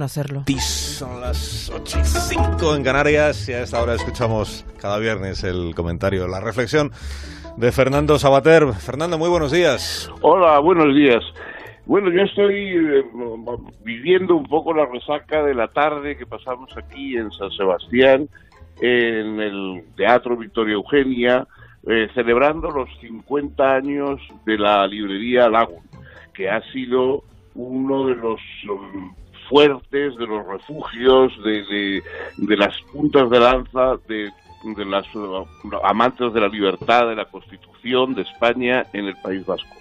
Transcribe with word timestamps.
hacerlo. 0.00 0.44
Son 0.58 1.20
las 1.20 1.70
8 1.74 1.98
y 2.00 2.04
5 2.04 2.76
en 2.76 2.84
Canarias 2.84 3.48
y 3.48 3.52
a 3.52 3.62
esta 3.62 3.82
hora 3.82 3.94
escuchamos 3.94 4.64
cada 4.80 4.98
viernes 4.98 5.42
el 5.42 5.74
comentario, 5.74 6.28
la 6.28 6.40
reflexión 6.40 6.92
de 7.56 7.72
Fernando 7.72 8.18
Sabater. 8.18 8.72
Fernando, 8.74 9.18
muy 9.18 9.28
buenos 9.28 9.50
días. 9.50 10.10
Hola, 10.22 10.60
buenos 10.60 10.94
días. 10.94 11.22
Bueno, 11.86 12.10
yo 12.12 12.22
estoy 12.22 12.54
eh, 12.54 13.04
viviendo 13.82 14.36
un 14.36 14.46
poco 14.46 14.72
la 14.72 14.86
resaca 14.86 15.42
de 15.42 15.54
la 15.54 15.68
tarde 15.68 16.16
que 16.16 16.24
pasamos 16.24 16.70
aquí 16.76 17.16
en 17.16 17.32
San 17.32 17.50
Sebastián, 17.50 18.28
en 18.80 19.40
el 19.40 19.82
Teatro 19.96 20.36
Victoria 20.36 20.74
Eugenia, 20.74 21.48
eh, 21.88 22.08
celebrando 22.14 22.70
los 22.70 22.88
50 23.00 23.74
años 23.74 24.20
de 24.46 24.56
la 24.56 24.86
librería 24.86 25.48
Lagun, 25.48 25.82
que 26.32 26.48
ha 26.48 26.62
sido 26.72 27.24
uno 27.54 28.06
de 28.06 28.14
los 28.14 28.40
um, 28.68 29.12
fuertes, 29.50 30.16
de 30.16 30.26
los 30.26 30.46
refugios, 30.46 31.32
de, 31.42 32.02
de, 32.36 32.56
las 32.56 32.80
puntas 32.92 33.28
de 33.28 33.40
lanza 33.40 33.96
de, 34.08 34.30
de 34.76 34.84
las 34.84 35.04
uh, 35.16 35.44
amantes 35.82 36.32
de 36.32 36.40
la 36.40 36.48
libertad, 36.48 37.08
de 37.08 37.16
la 37.16 37.24
Constitución 37.24 38.14
de 38.14 38.22
España 38.22 38.86
en 38.92 39.06
el 39.06 39.16
País 39.16 39.44
Vasco. 39.44 39.76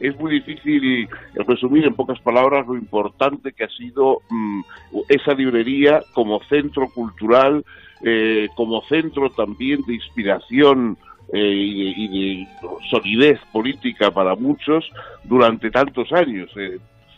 Es 0.00 0.18
muy 0.18 0.30
difícil 0.32 1.08
resumir 1.34 1.84
en 1.84 1.94
pocas 1.94 2.20
palabras 2.20 2.66
lo 2.66 2.76
importante 2.76 3.52
que 3.52 3.64
ha 3.64 3.68
sido 3.68 4.22
mm, 4.30 4.60
esa 5.08 5.34
librería 5.34 6.02
como 6.14 6.40
centro 6.44 6.88
cultural, 6.88 7.64
eh, 8.02 8.48
como 8.54 8.80
centro 8.82 9.28
también 9.30 9.82
de 9.86 9.94
inspiración 9.94 10.96
eh, 11.32 11.52
y, 11.96 12.44
de, 12.44 12.48
solidez 12.88 13.40
política 13.52 14.10
para 14.10 14.34
muchos 14.36 14.88
durante 15.24 15.70
tantos 15.70 16.10
años. 16.12 16.48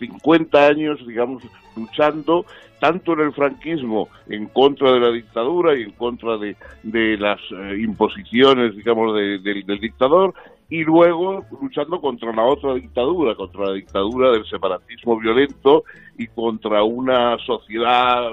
50 0.01 0.59
eh, 0.59 0.71
años, 0.71 1.07
digamos, 1.07 1.43
luchando 1.77 2.45
tanto 2.81 3.13
en 3.13 3.21
el 3.21 3.33
franquismo 3.33 4.09
en 4.29 4.47
contra 4.47 4.93
de 4.93 5.01
la 5.01 5.11
dictadura 5.11 5.79
y 5.79 5.83
en 5.83 5.93
contra 5.93 6.37
de, 6.39 6.57
de 6.83 7.17
las 7.19 7.39
imposiciones, 7.79 8.75
digamos, 8.75 9.15
del 9.15 9.81
dictador, 9.81 10.35
y 10.71 10.85
luego 10.85 11.45
luchando 11.61 12.01
contra 12.01 12.33
la 12.33 12.45
otra 12.45 12.75
dictadura, 12.75 13.35
contra 13.35 13.67
la 13.67 13.73
dictadura 13.75 14.31
del 14.31 14.47
separatismo 14.47 15.19
violento 15.19 15.85
y 16.17 16.29
contra 16.29 16.83
una 16.85 17.37
sociedad 17.39 18.33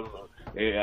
eh, 0.57 0.77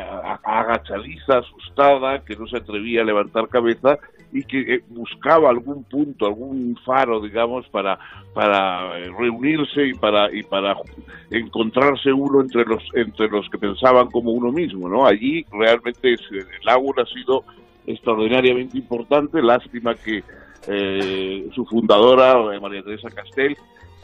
agachadiza, 0.44 1.38
asustada, 1.38 2.24
que 2.24 2.36
no 2.36 2.46
se 2.46 2.58
atrevía 2.58 3.02
a 3.02 3.04
levantar 3.04 3.48
cabeza 3.48 3.98
y 4.32 4.44
que 4.44 4.74
eh, 4.74 4.84
buscaba 4.88 5.50
algún 5.50 5.84
punto, 5.84 6.26
algún 6.26 6.76
faro, 6.84 7.20
digamos, 7.20 7.68
para 7.68 7.98
para 8.34 8.98
eh, 8.98 9.10
reunirse 9.18 9.86
y 9.86 9.94
para 9.94 10.32
y 10.34 10.42
para 10.42 10.76
encontrarse 11.30 12.12
uno 12.12 12.40
entre 12.40 12.64
los 12.64 12.82
entre 12.94 13.28
los 13.28 13.48
que 13.50 13.58
pensaban 13.58 14.10
como 14.10 14.30
uno 14.30 14.52
mismo, 14.52 14.88
¿no? 14.88 15.06
Allí 15.06 15.44
realmente 15.52 16.14
el 16.14 16.68
agua 16.68 16.94
ha 16.98 17.06
sido 17.06 17.44
extraordinariamente 17.86 18.78
importante, 18.78 19.42
lástima 19.42 19.94
que 19.94 20.22
eh, 20.66 21.48
su 21.54 21.64
fundadora, 21.66 22.54
eh, 22.54 22.60
María 22.60 22.82
Teresa 22.82 23.10
Castel, 23.10 23.56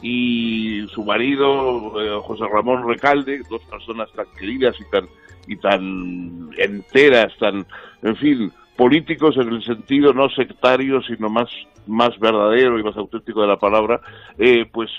y 0.02 0.86
su 0.94 1.04
marido, 1.04 2.00
eh, 2.00 2.20
José 2.22 2.44
Ramón 2.50 2.88
Recalde, 2.88 3.42
dos 3.50 3.62
personas 3.64 4.10
tan 4.12 4.26
queridas 4.38 4.76
y 4.80 4.90
tan, 4.90 5.08
y 5.46 5.56
tan 5.56 6.50
enteras, 6.56 7.32
tan, 7.38 7.66
en 8.02 8.16
fin, 8.16 8.52
políticos 8.76 9.36
en 9.36 9.52
el 9.52 9.62
sentido 9.62 10.14
no 10.14 10.30
sectario, 10.30 11.02
sino 11.02 11.28
más, 11.28 11.50
más 11.86 12.18
verdadero 12.18 12.78
y 12.78 12.82
más 12.82 12.96
auténtico 12.96 13.42
de 13.42 13.48
la 13.48 13.58
palabra, 13.58 14.00
pues 14.72 14.90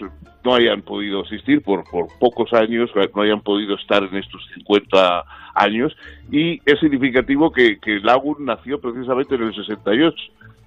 no 0.43 0.53
hayan 0.53 0.83
podido 0.83 1.21
asistir 1.23 1.63
por, 1.63 1.83
por 1.89 2.07
pocos 2.19 2.53
años, 2.53 2.91
no 3.15 3.21
hayan 3.23 3.41
podido 3.41 3.75
estar 3.75 4.03
en 4.03 4.15
estos 4.17 4.45
50 4.53 5.23
años, 5.55 5.95
y 6.31 6.59
es 6.65 6.79
significativo 6.79 7.51
que, 7.51 7.79
que 7.79 7.99
Lagun 7.99 8.45
nació 8.45 8.79
precisamente 8.79 9.33
en 9.33 9.43
el 9.43 9.55
68 9.55 10.15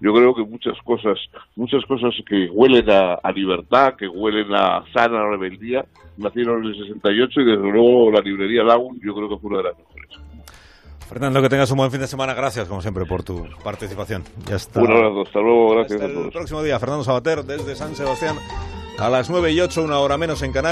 yo 0.00 0.12
creo 0.12 0.34
que 0.34 0.44
muchas 0.44 0.76
cosas, 0.84 1.18
muchas 1.56 1.84
cosas 1.86 2.14
que 2.26 2.48
huelen 2.50 2.90
a, 2.90 3.32
libertad, 3.32 3.94
que 3.96 4.08
huelen 4.08 4.52
a 4.54 4.84
sana 4.92 5.28
rebeldía, 5.30 5.84
nacieron 6.16 6.64
en 6.64 6.70
el 6.70 6.78
68 6.78 7.40
y 7.40 7.44
desde 7.44 7.70
luego 7.70 8.10
la 8.10 8.20
librería 8.20 8.62
Lagun 8.62 9.00
yo 9.02 9.14
creo 9.14 9.28
que 9.28 9.38
fue 9.38 9.50
una 9.50 9.58
de 9.58 9.64
las 9.64 9.78
mejores. 9.78 9.94
Fernando, 11.08 11.42
que 11.42 11.48
tengas 11.48 11.70
un 11.70 11.76
buen 11.76 11.90
fin 11.90 12.00
de 12.00 12.06
semana. 12.06 12.34
Gracias, 12.34 12.66
como 12.66 12.80
siempre, 12.80 13.04
por 13.04 13.22
tu 13.22 13.46
participación. 13.62 14.24
Ya 14.48 14.56
está. 14.56 14.80
Un 14.80 14.90
abrazo. 14.90 15.22
Hasta 15.22 15.40
luego. 15.40 15.74
Gracias 15.76 16.00
Hasta 16.00 16.20
el 16.20 16.30
próximo 16.30 16.62
día. 16.62 16.78
Fernando 16.78 17.04
Sabater, 17.04 17.44
desde 17.44 17.76
San 17.76 17.94
Sebastián, 17.94 18.36
a 18.98 19.08
las 19.10 19.28
9 19.28 19.52
y 19.52 19.60
8, 19.60 19.82
una 19.82 19.98
hora 19.98 20.16
menos 20.16 20.42
en 20.42 20.52
Canarias. 20.52 20.62